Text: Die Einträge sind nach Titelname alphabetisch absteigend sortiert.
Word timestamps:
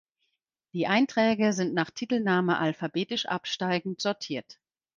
Die 0.73 0.87
Einträge 0.87 1.53
sind 1.53 1.75
nach 1.75 1.91
Titelname 1.91 2.57
alphabetisch 2.57 3.27
absteigend 3.27 4.01
sortiert. 4.01 4.57